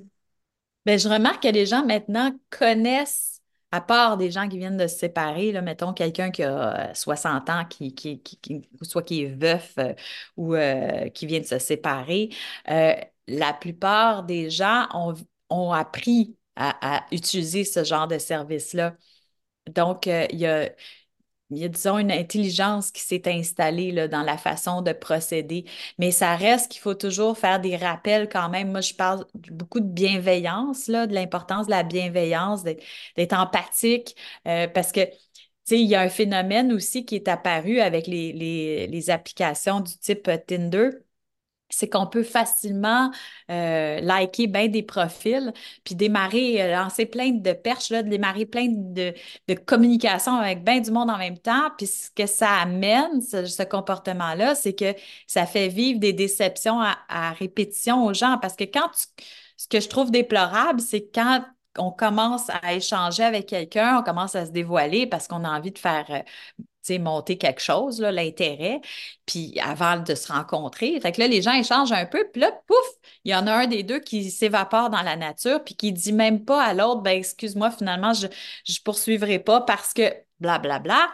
[0.85, 4.87] Ben, je remarque que les gens maintenant connaissent, à part des gens qui viennent de
[4.89, 9.23] se séparer, là, mettons quelqu'un qui a euh, 60 ans, qui, qui, qui- soit qui
[9.23, 9.95] est veuf euh,
[10.37, 12.31] ou euh, qui vient de se séparer,
[12.69, 12.95] euh,
[13.29, 15.15] la plupart des gens ont,
[15.51, 18.97] ont appris à, utiliser ce genre de service-là.
[19.75, 20.71] Donc, euh, il y a,
[21.51, 25.65] disons, une intelligence qui s'est installée là, dans la façon de procéder.
[25.99, 28.71] Mais ça reste qu'il faut toujours faire des rappels quand même.
[28.71, 34.69] Moi, je parle beaucoup de bienveillance, là, de l'importance de la bienveillance, d'être empathique, euh,
[34.69, 35.01] parce que,
[35.71, 39.97] il y a un phénomène aussi qui est apparu avec les, les, les applications du
[39.99, 40.91] type euh, Tinder
[41.75, 43.11] c'est qu'on peut facilement
[43.51, 45.53] euh, liker bien des profils,
[45.85, 49.15] puis démarrer, euh, lancer plein de perches, là, démarrer plein de,
[49.49, 51.71] de communications avec bien du monde en même temps.
[51.79, 54.95] Puis ce que ça amène, ce, comportement-là, c'est que
[55.27, 58.39] ça fait vivre des déceptions à, à répétition aux gens.
[58.41, 59.25] Parce que quand tu,
[59.57, 61.45] ce que je trouve déplorable, c'est quand
[61.79, 65.73] on commence à échanger avec quelqu'un, on commence à se dévoiler parce qu'on a envie
[65.73, 66.21] de faire euh,
[66.99, 68.81] monter quelque chose, l'intérêt,
[69.27, 70.99] puis avant de se rencontrer.
[71.01, 72.87] Fait que là, les gens échangent un peu, puis là, pouf,
[73.25, 76.13] il y en a un des deux qui s'évapore dans la nature, puis qui dit
[76.13, 80.79] même pas à l'autre, ben excuse-moi, finalement, je ne poursuivrai pas parce que blablabla.
[80.81, 81.09] Bla, bla.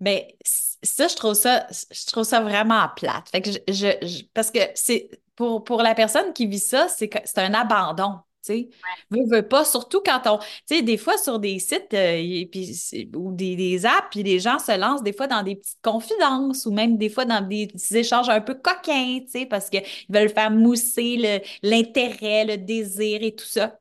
[0.00, 0.36] Mais
[0.82, 3.28] ça, je trouve ça, je trouve ça vraiment plate.
[3.30, 8.20] Fait que je, parce que c'est pour, la personne qui vit ça, c'est un abandon.
[8.48, 8.68] Tu sais,
[9.10, 12.48] veux, veux pas, surtout quand on, tu sais, des fois sur des sites euh, et
[12.50, 12.72] puis,
[13.16, 16.66] ou des, des apps, puis les gens se lancent des fois dans des petites confidences
[16.66, 20.30] ou même des fois dans des, échanges un peu coquins, tu sais, parce qu'ils veulent
[20.30, 23.78] faire mousser l'intérêt, le désir et tout ça.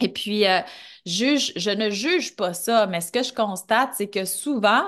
[0.00, 0.60] Et puis, euh,
[1.06, 4.84] juge, je ne juge pas ça, mais ce que je constate, c'est que souvent,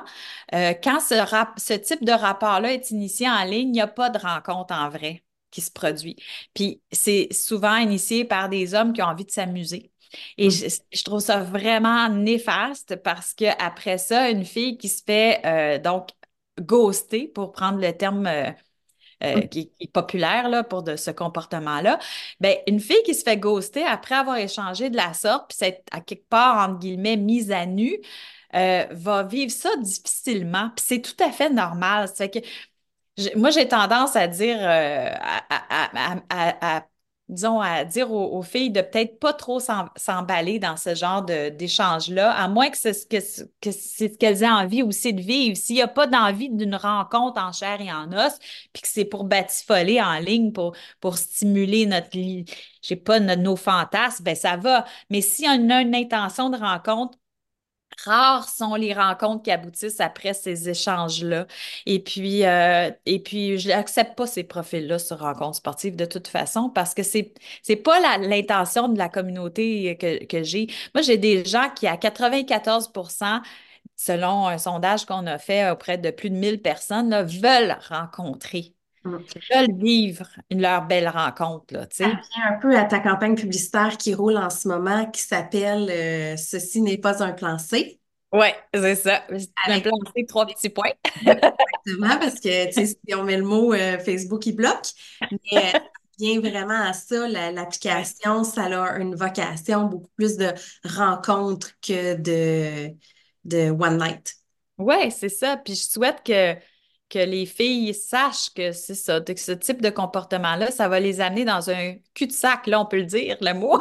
[0.55, 3.87] euh, quand ce, rap- ce type de rapport-là est initié en ligne, il n'y a
[3.87, 5.23] pas de rencontre en vrai
[5.55, 6.17] qui se produit.
[6.55, 9.93] Puis, c'est souvent initié par des hommes qui ont envie de s'amuser.
[10.39, 10.51] Et Mm.
[10.51, 15.41] je, je trouve ça vraiment néfaste parce que après ça, une fille qui se fait
[15.47, 16.11] euh, donc
[16.61, 18.51] ghoster, pour prendre le terme euh,
[19.23, 19.49] euh, Mm.
[19.49, 21.99] qui, qui est populaire là, pour de ce comportement-là,
[22.41, 25.83] ben, une fille qui se fait ghoster après avoir échangé de la sorte, puis c'est
[25.93, 27.99] à quelque part, entre guillemets, mise à nu,
[28.53, 30.71] va vivre ça difficilement.
[30.77, 32.09] Puis c'est tout à fait normal.
[32.09, 32.39] Ça fait que
[33.37, 35.45] moi, j'ai tendance à dire, euh, à,
[36.31, 36.87] à- à-
[37.29, 42.33] disons, à dire aux, filles de peut-être pas trop s'em- s'emballer dans ce genre d'échange-là,
[42.33, 45.57] à moins que c'est ce qu'elles aient envie aussi de vivre.
[45.57, 48.39] S'il n'y a pas d'envie d'une rencontre en chair et en os,
[48.73, 52.11] puis que c'est pour batifoler en ligne, pour, pour stimuler notre,
[52.83, 54.85] sais pas, notre- nos fantasmes, ben ça va.
[55.11, 57.19] Mais si on a une intention de rencontre,
[58.05, 61.47] Rares sont les rencontres qui aboutissent après ces échanges-là.
[61.87, 66.29] Et puis, euh, et puis je n'accepte pas ces profils-là sur rencontres sportives de toute
[66.29, 70.67] façon parce que c'est c'est pas l'intention de la communauté que, j'ai.
[70.95, 73.43] Moi, j'ai des gens qui, à 94%
[73.97, 78.75] selon un sondage qu'on a fait auprès de plus de 1000 personnes, veulent rencontrer.
[79.05, 84.15] Veulent vivre leur belle rencontre, là, Ça revient un peu à ta campagne publicitaire qui
[84.15, 88.01] roule en ce moment, qui s'appelle euh, Ceci n'est pas un plan C.
[88.33, 89.23] Oui, c'est ça.
[89.69, 90.91] Un plan C, trois petits points.
[91.21, 94.89] exactement, parce que si on met le mot euh, Facebook, il bloque.
[95.31, 95.81] Mais euh, ça
[96.19, 100.49] vient vraiment à ça, la- l'application, ça a une vocation beaucoup plus de
[100.85, 102.95] rencontre que de,
[103.45, 104.35] de one night.
[104.79, 105.57] Oui, c'est ça.
[105.57, 106.57] Puis je souhaite que,
[107.15, 111.21] que les filles sachent que c'est ça, que ce type de comportement-là, ça va les
[111.21, 113.81] amener dans un cul-de-sac, là, on peut le dire, le mot.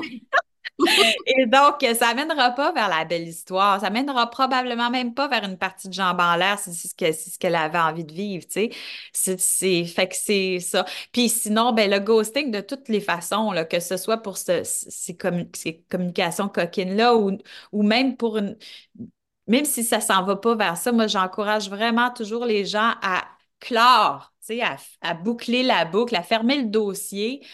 [1.28, 3.80] Et donc, ça amènera pas vers la belle histoire.
[3.80, 6.96] Ça amènera probablement même pas vers une partie de jambes en l'air si c'est ce
[6.96, 8.70] que, ce qu'elle avait envie de vivre, tu sais.
[9.14, 10.86] C'est, c'est, fait que c'est ça.
[11.12, 14.62] Puis sinon, ben, le ghosting, de toutes les façons, là, que ce soit pour ce,
[14.64, 15.18] ces,
[15.56, 17.38] ces communications coquines-là ou,
[17.72, 18.58] ou même pour une,
[19.48, 23.24] même si ça s'en va pas vers ça, moi, j'encourage vraiment toujours les gens à
[23.60, 27.46] clore, à, à boucler la boucle, à fermer le dossier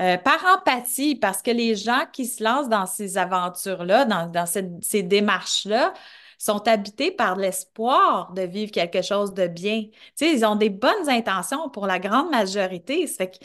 [0.00, 5.02] euh, par empathie, parce que les gens qui se lancent dans ces aventures-là, dans, ces
[5.02, 5.92] démarches-là,
[6.38, 9.84] sont habités par l'espoir de vivre quelque chose de bien.
[10.20, 13.08] ils ont des bonnes intentions pour la grande majorité.
[13.08, 13.38] Ça que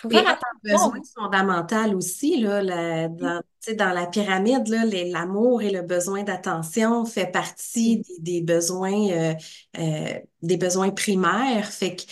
[0.00, 0.90] faut faire attention.
[0.90, 3.40] besoin fondamental aussi, là, dans,
[3.76, 9.34] dans, la pyramide, l'amour et le besoin d'attention fait partie des, besoins, euh,
[9.78, 11.66] euh, des besoins primaires.
[11.66, 12.02] Fait que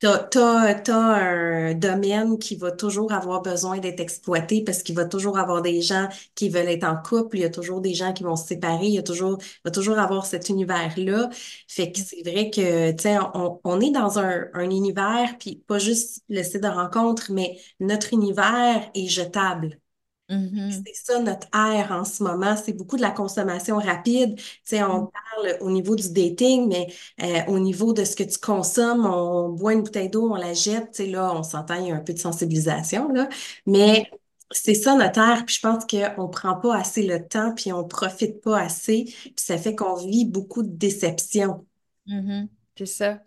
[0.00, 5.38] tu as, un domaine qui va toujours avoir besoin d'être exploité parce qu'il va toujours
[5.38, 8.22] avoir des gens qui veulent être en couple, il y a toujours des gens qui
[8.22, 11.30] vont se séparer, il y a toujours, va toujours avoir cet univers-là.
[11.68, 15.56] Fait que c'est vrai que, tu sais, on, on, est dans un, un univers, puis
[15.66, 19.80] pas juste le site de rencontre, mais notre univers est jetable.
[20.28, 20.82] Mm-hmm.
[20.84, 24.36] C'est ça notre ère en ce moment, c'est beaucoup de la consommation rapide.
[24.36, 25.10] Tu sais, on mm.
[25.10, 26.88] parle au niveau du dating, mais
[27.22, 30.52] euh, au niveau de ce que tu consommes, on boit une bouteille d'eau, on la
[30.52, 33.28] jette, tu sais, là, on s'entend, il y a un peu de sensibilisation, là.
[33.66, 34.16] Mais mm.
[34.50, 37.84] c'est ça notre ère, puis je pense qu'on prend pas assez le temps, puis on
[37.84, 41.64] profite pas assez, puis ça fait qu'on vit beaucoup de déception.
[42.08, 42.48] Mm-hmm.
[42.76, 43.20] C'est ça.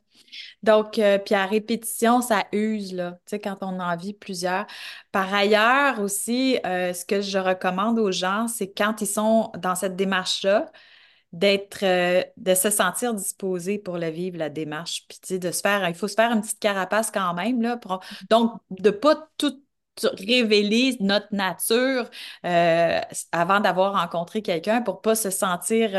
[0.63, 4.65] Donc, euh, puis à répétition, ça use, là, tu sais, quand on en vit plusieurs.
[5.11, 9.75] Par ailleurs aussi, euh, ce que je recommande aux gens, c'est quand ils sont dans
[9.75, 10.71] cette démarche-là,
[11.31, 15.05] d'être, euh, de se sentir disposé pour le vivre, la démarche.
[15.07, 17.79] Puis, de se faire, il faut se faire une petite carapace quand même, là.
[18.29, 19.53] donc, de pas tout
[20.27, 22.09] révéler notre nature
[22.43, 25.91] avant d'avoir rencontré quelqu'un pour pas se sentir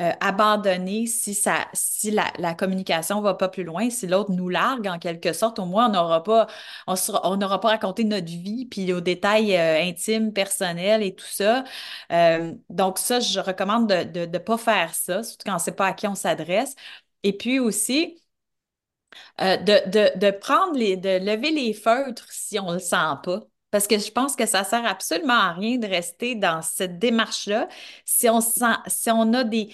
[0.00, 4.48] euh, abandonner si, ça, si la, la communication va pas plus loin, si l'autre nous
[4.48, 6.46] largue en quelque sorte, au moins on n'aura pas,
[6.86, 11.26] on on n'aura pas raconté notre vie, puis aux détails euh, intimes, personnels et tout
[11.26, 11.64] ça.
[12.12, 15.72] Euh, donc ça, je recommande de ne pas faire ça, surtout quand on ne sait
[15.72, 16.74] pas à qui on s'adresse.
[17.22, 18.18] Et puis aussi,
[19.38, 23.40] de, de, de, prendre les, de lever les feutres si on ne le sent pas.
[23.70, 27.68] Parce que je pense que ça sert absolument à rien de rester dans cette démarche-là.
[28.04, 29.72] Si on sent, si on a des,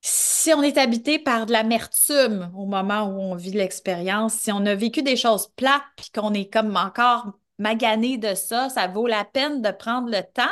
[0.00, 4.66] si on est habité par de l'amertume au moment où on vit l'expérience, si on
[4.66, 9.06] a vécu des choses plates puis qu'on est comme encore magané de ça, ça vaut
[9.06, 10.42] la peine de prendre le temps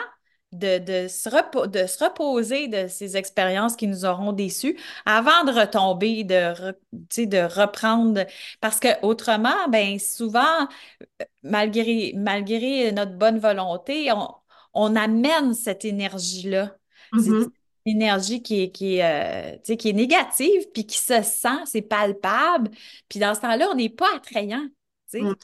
[0.52, 1.28] de, se
[1.68, 7.60] de, se reposer de ces expériences qui nous auront déçus avant de retomber, de, de
[7.60, 8.24] reprendre.
[8.60, 10.68] Parce que autrement, ben souvent,
[11.42, 14.10] malgré, malgré notre bonne volonté,
[14.74, 16.76] on, amène cette énergie-là.
[17.14, 17.50] C'est une mm-hmm.
[17.86, 22.70] énergie qui est, qui est, euh, qui est négative, puis qui se sent, c'est palpable.
[23.08, 24.66] Puis dans ce temps-là, on n'est pas attrayant.
[25.14, 25.34] Mm.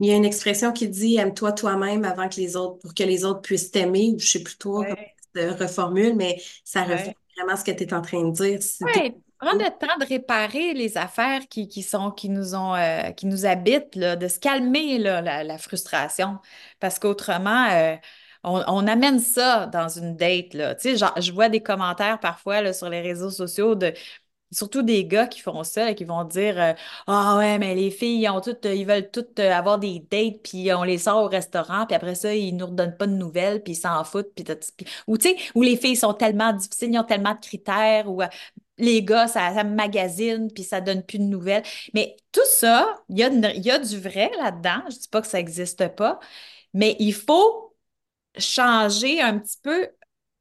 [0.00, 3.02] Il y a une expression qui dit aime-toi toi-même avant que les autres, pour que
[3.02, 4.96] les autres puissent t'aimer, ou je sais plus trop comment
[5.34, 8.58] ça se reformule, mais ça reflète vraiment ce que tu es en train de dire.
[8.80, 13.10] oui, prendre le temps de réparer les affaires qui, qui sont, qui nous ont, euh,
[13.12, 16.38] qui nous habitent, là, de se calmer là, la, frustration.
[16.80, 17.96] Parce qu'autrement, euh,
[18.44, 20.54] on, amène ça dans une date.
[20.54, 20.74] Là.
[20.74, 23.92] Tu sais, genre, je vois des commentaires parfois là, sur les réseaux sociaux de
[24.50, 26.72] Surtout des gars qui font ça et qui vont dire euh,
[27.06, 30.72] Ah ouais, mais les filles, ils, ont ils veulent toutes euh, avoir des dates, puis
[30.72, 33.74] on les sort au restaurant, puis après ça, ils nous redonnent pas de nouvelles, puis
[33.74, 34.32] ils s'en foutent.
[35.06, 38.22] Ou tu sais, où les filles sont tellement difficiles, ils ont tellement de critères, ou
[38.22, 38.26] euh,
[38.78, 41.64] les gars, ça, ça magazine, puis ça donne plus de nouvelles.
[41.94, 43.22] Mais tout ça, il y
[43.70, 44.82] a, du vrai là-dedans.
[44.90, 46.18] Je dis pas que ça n'existe pas,
[46.74, 47.74] mais il faut
[48.38, 49.88] changer un petit peu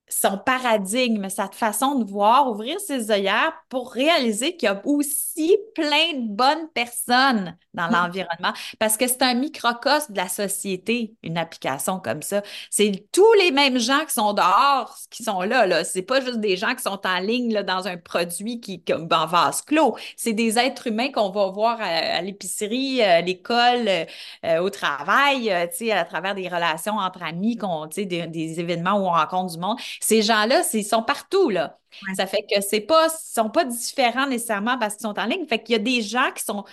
[0.10, 5.58] son paradigme, sa façon de voir, ouvrir ses œillères pour réaliser qu'il y a aussi
[5.76, 11.38] plein de bonnes personnes dans l'environnement parce que c'est un microcosme de la société, une
[11.38, 12.42] application comme ça.
[12.70, 15.66] C'est tous les mêmes gens qui sont dehors qui sont là.
[15.66, 15.84] là.
[15.84, 19.08] C'est pas juste des gens qui sont en ligne là, dans un produit qui comme
[19.12, 19.98] en vase clos.
[20.16, 23.90] C'est des êtres humains qu'on va voir à, l'épicerie, à l'école,
[24.46, 29.06] euh, au travail, euh, à travers des relations entre amis, qu'on, des, des événements où
[29.06, 29.78] on rencontre du monde.
[30.00, 31.80] Ces gens-là, ils sont partout, là.
[32.16, 35.46] Ça fait que c'est pas, sont pas différents nécessairement parce qu'ils sont en ligne.
[35.48, 36.64] Fait qu'il y a des gens qui sont,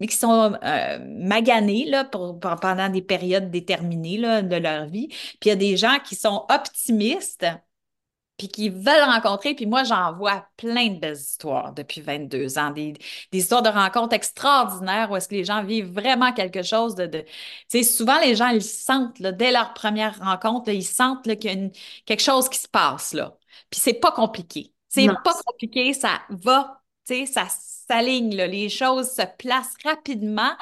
[0.00, 5.08] qui sont euh, maganés là, pour, pendant des périodes déterminées là, de leur vie.
[5.08, 7.46] Puis il y a des gens qui sont optimistes
[8.36, 9.54] puis qui veulent rencontrer.
[9.54, 12.92] Puis moi, j'en vois plein de belles histoires depuis 22 ans, des,
[13.32, 17.06] des histoires de rencontres extraordinaires où est-ce que les gens vivent vraiment quelque chose de...
[17.06, 17.20] de...
[17.20, 17.28] Tu
[17.68, 21.44] sais, souvent, les gens, ils sentent, là, dès leur première rencontre, là, ils sentent qu'il
[21.44, 21.72] y a une-
[22.04, 23.36] quelque chose qui se passe, là.
[23.70, 24.72] Puis c'est pas compliqué.
[24.88, 28.34] C'est pas compliqué, ça va, tu sais, ça s'aligne.
[28.34, 30.52] Les choses se placent rapidement.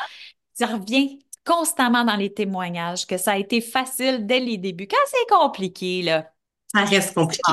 [0.54, 4.88] Ça revient constamment dans les témoignages que ça a été facile dès les débuts.
[4.88, 6.32] Quand c'est compliqué, là,
[6.74, 7.52] ça reste compliqué.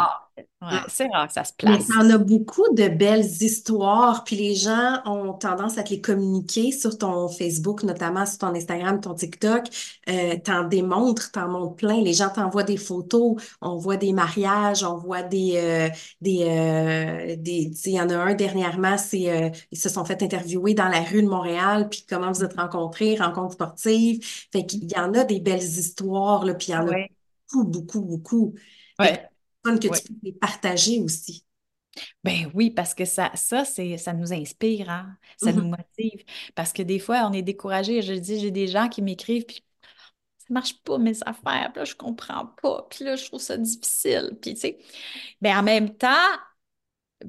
[0.62, 1.88] ouais, c'est rare que ça se Mais place.
[1.88, 6.72] t'en as beaucoup de belles histoires, puis les gens ont tendance à te les communiquer
[6.72, 9.66] sur ton Facebook, notamment sur ton Instagram, ton TikTok.
[10.10, 12.02] Euh, t'en démontres, t'en montres plein.
[12.02, 15.90] Les gens t'envoient des photos, on voit des mariages, on voit des euh,
[16.22, 17.72] des euh, des.
[17.86, 21.02] Il y en a un dernièrement, c'est euh, ils se sont fait interviewer dans la
[21.02, 24.26] rue de Montréal, puis comment vous êtes rencontrés, rencontre sportive.
[24.52, 26.93] Fait qu'il y en a des belles histoires, là, puis il y en a
[27.52, 28.56] beaucoup, beaucoup, beaucoup.
[29.02, 29.30] Ouais,
[29.82, 29.99] que ouais.
[29.99, 31.45] tu peux les partager aussi.
[32.24, 35.18] Ben oui, parce que ça, ça, c'est, ça nous inspire, hein?
[35.38, 35.70] Ça nous Mhm.
[35.70, 36.24] motive.
[36.56, 38.02] Parce que des fois, on est découragé.
[38.02, 39.64] Je dis, j'ai des gens qui m'écrivent, puis
[40.39, 43.58] ça marche pas mes affaires, puis là, je comprends pas, puis là, je trouve ça
[43.58, 44.38] difficile.
[44.41, 44.80] Puis, tu sais,
[45.41, 46.10] ben en même temps,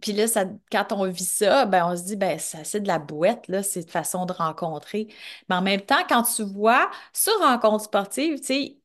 [0.01, 2.89] Puis là, ça, quand on vit ça, ben on se dit, ben ça, c'est de
[2.89, 5.09] la bouette, là, c'est une façon de rencontrer.
[5.49, 8.79] Mais en même temps, quand tu vois sur rencontre sportive, tu sais,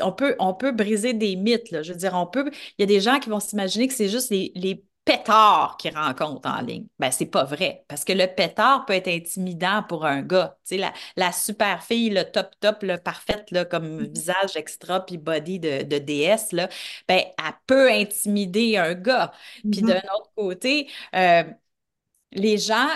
[0.00, 1.82] on peut, on peut briser des mythes, là.
[1.82, 4.08] Je veux dire, on peut, il y a des gens qui vont s'imaginer que c'est
[4.08, 6.86] juste les, les pétards qui rencontrent en ligne.
[6.98, 10.56] Ben, c'est pas vrai, parce que le pétard peut être intimidant pour un gars.
[10.66, 15.04] Tu sais, la, la super fille, le top top, le parfaite, là, comme visage extra
[15.04, 16.68] puis body de, de déesse, là,
[17.08, 19.32] ben, elle peut intimider un gars.
[19.70, 19.86] Puis Mhm.
[19.86, 21.44] d'un autre côté, euh,
[22.32, 22.88] les gens,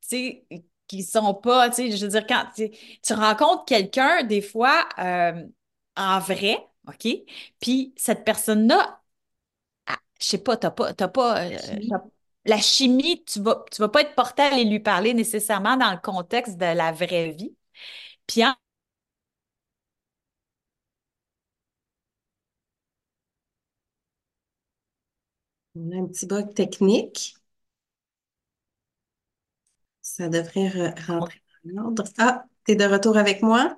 [0.00, 0.46] tu sais,
[0.86, 2.70] qui sont pas, tu sais, je veux dire, quand tu,
[3.02, 5.32] tu rencontres quelqu'un, des fois, euh,
[5.96, 7.08] en vrai, OK?
[7.60, 9.02] Puis cette personne-là,
[9.86, 11.58] ah, je sais pas, t'as pas, t'as pas, euh,
[12.46, 15.92] la chimie, tu vas, tu vas pas être porté à aller lui parler nécessairement dans
[15.92, 17.56] le contexte de la vraie vie.
[18.28, 18.54] Puis en
[25.76, 27.36] On a un petit bug technique.
[30.02, 32.04] Ça devrait re- rentrer dans l'ordre.
[32.18, 33.76] Ah, tu es de retour avec moi?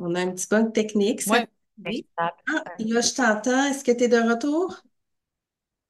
[0.00, 1.22] On a un petit bug technique.
[1.22, 1.44] Ça.
[2.16, 2.32] Ah,
[2.78, 3.66] là, je t'entends.
[3.66, 4.80] Est-ce que tu es de retour?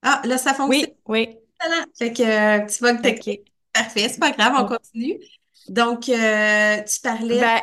[0.02, 0.90] Ah, là, ça fonctionne.
[1.06, 1.84] oui, oui, Excellent.
[1.98, 3.40] Fait que, euh, petit bug technique.
[3.40, 3.46] OK.
[3.72, 5.20] Parfait, c'est pas grave, on continue.
[5.68, 7.60] Donc, euh, tu parlais Ben,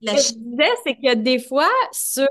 [0.00, 2.26] la Ce que je disais, c'est que des fois, sur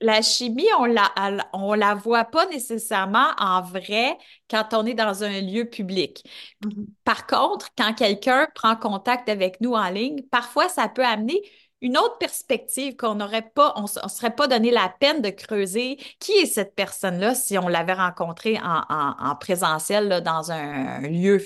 [0.00, 1.10] la chimie, on la,
[1.54, 4.18] on la voit pas nécessairement en vrai
[4.50, 6.22] quand on est dans un lieu public.
[6.64, 6.86] Mhm.
[7.04, 11.40] Par contre, quand quelqu'un prend contact avec nous en ligne, parfois, ça peut amener
[11.84, 15.98] une autre perspective qu'on n'aurait pas, on ne serait pas donné la peine de creuser.
[16.18, 20.56] Qui est cette personne-là si on l'avait rencontrée en, en- en présentiel là, dans un,
[20.56, 21.40] un lieu?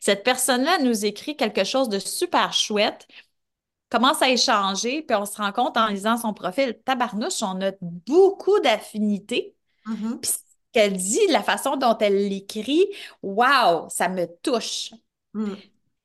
[0.00, 3.06] Cette personne-là nous écrit quelque chose de super chouette
[3.90, 7.72] commence à échanger, puis on se rend compte en lisant son profil, tabarnouche, on a
[7.80, 9.54] beaucoup d'affinités.
[9.86, 10.20] Mhm.
[10.20, 10.38] Puis ce
[10.72, 12.86] qu'elle dit, la façon dont elle l'écrit,
[13.22, 14.92] waouh, ça me touche.
[15.34, 15.56] Mhm.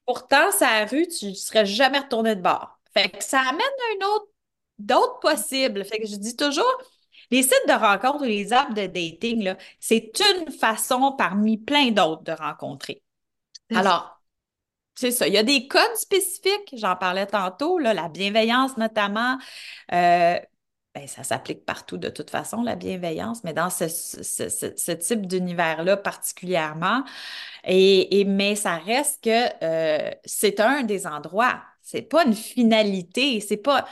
[0.05, 2.74] Pourtant, sa rue, tu ne serais jamais retourné de bord.
[2.97, 3.61] Fait que ça amène
[4.01, 4.27] un autre,
[4.79, 5.83] d'autres possibles.
[5.85, 6.65] Fait que je dis toujours,
[7.31, 10.11] les sites de rencontres ou les apps de dating, là, c'est
[10.43, 13.03] une façon parmi plein d'autres de rencontrer.
[13.73, 14.21] Alors,
[14.95, 15.27] c'est ça.
[15.27, 19.37] Il y a des codes spécifiques, j'en parlais tantôt, là, la bienveillance notamment.
[19.93, 20.39] Euh,
[20.95, 24.91] ben, ça s'applique partout de toute façon, la bienveillance, mais dans ce, ce- ce- ce
[24.93, 27.03] type d'univers-là particulièrement.
[27.65, 31.61] Et, et- mais ça reste que euh, c'est un des endroits.
[31.85, 33.39] C'est pas une finalité.
[33.39, 33.87] C'est pas.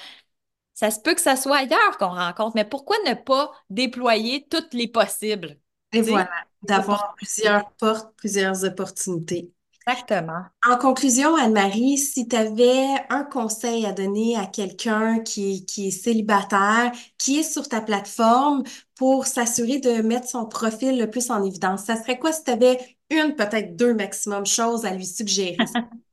[0.74, 4.74] Ça se peut que ça soit ailleurs qu'on rencontre, mais pourquoi ne pas déployer toutes
[4.74, 5.60] les possibles?
[5.92, 6.32] Et voilà,
[6.64, 9.52] d'avoir plusieurs portes, plusieurs opportunités.
[9.88, 10.44] Exactement.
[10.68, 15.92] En conclusion, Anne-Marie, si tu avais un conseil à donner à quelqu'un qui, qui est
[15.92, 18.64] célibataire, qui est sur ta plateforme
[18.96, 22.52] pour s'assurer de mettre son profil le plus en évidence, ça serait quoi si tu
[22.52, 22.80] avais
[23.12, 25.58] une, peut-être deux maximum choses à lui suggérer?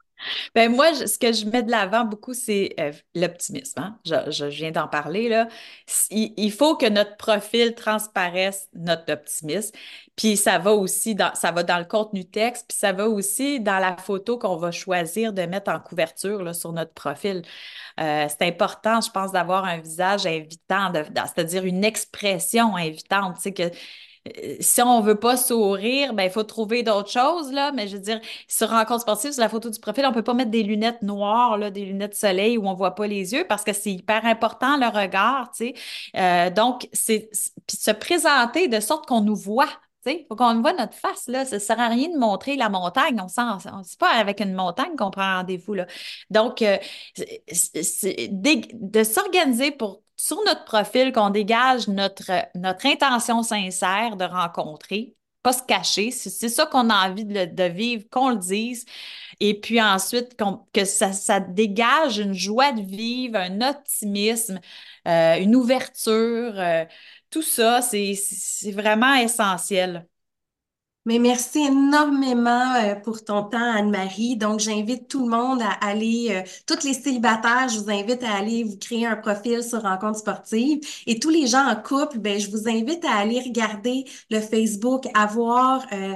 [0.54, 3.80] Ben moi, ce que je mets de l'avant beaucoup, c'est euh, l'optimisme.
[3.80, 3.98] hein.
[4.04, 5.48] Je, je viens d'en parler là.
[6.10, 9.72] Il, il faut que notre profil transparaisse notre optimisme.
[10.16, 13.60] Puis ça va aussi dans, ça va dans le contenu texte, puis ça va aussi
[13.60, 17.42] dans la photo qu'on va choisir de mettre en couverture là, sur notre profil.
[18.00, 23.36] Euh, c'est important, je pense, d'avoir un visage invitant, c'est-à-dire une expression invitante.
[23.54, 23.70] Que
[24.60, 27.72] si on veut pas sourire, ben, il faut trouver d'autres choses, là.
[27.72, 30.34] Mais je veux dire, sur rencontre sportive, sur la photo du profil, on peut pas
[30.34, 33.64] mettre des lunettes noires, là, des lunettes soleil où on voit pas les yeux parce
[33.64, 35.74] que c'est hyper important, le regard, tu sais.
[36.16, 39.68] Euh, donc, c'est, se présenter de sorte qu'on nous voit.
[40.06, 41.44] Il faut qu'on voit notre face, là.
[41.44, 43.20] Ça ne sert à rien de montrer la montagne.
[43.22, 45.86] On sent, c'est pas avec une montagne qu'on prend rendez-vous, là.
[46.30, 46.78] Donc, euh,
[47.48, 55.54] de s'organiser pour sur notre profil qu'on dégage notre, notre intention sincère de rencontrer, pas
[55.54, 56.10] se cacher.
[56.10, 58.84] C'est ça qu'on a envie de, vivre, qu'on le dise.
[59.40, 60.36] Et puis ensuite,
[60.74, 64.60] que ça, ça, dégage une joie de vivre, un optimisme,
[65.08, 66.52] euh, une ouverture.
[66.58, 66.84] Euh,
[67.30, 68.14] tout ça, c'est
[68.72, 70.06] vraiment essentiel.
[71.07, 74.36] Mais merci énormément euh, pour ton temps, Anne-Marie.
[74.36, 78.34] Donc, j'invite tout le monde à aller, euh, toutes les célibataires, je vous invite à
[78.34, 80.80] aller vous créer un profil sur Rencontre sportive.
[81.07, 85.07] Et tous les gens en couple, ben, je vous invite à aller regarder le Facebook,
[85.14, 86.14] à voir euh,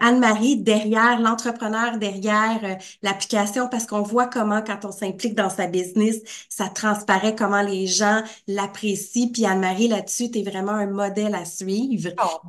[0.00, 6.22] Anne-Marie derrière, l'entrepreneur derrière l'application, parce qu'on voit comment, quand on s'implique dans sa business,
[6.48, 9.28] ça transparaît comment les gens l'apprécient.
[9.30, 12.12] Puis Anne-Marie, là-dessus, tu es vraiment un modèle à suivre.
[12.24, 12.48] Oh.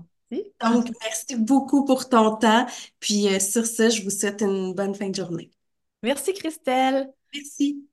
[0.61, 2.65] Donc, merci beaucoup pour ton temps.
[2.99, 5.51] Puis euh, sur ce, je vous souhaite une bonne fin de journée.
[6.01, 7.11] Merci, Christelle.
[7.33, 7.87] Merci.